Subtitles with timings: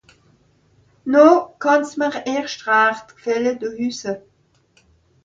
[1.11, 1.25] No
[1.63, 4.13] kànn's mìr erscht rächt gfàlle do hüsse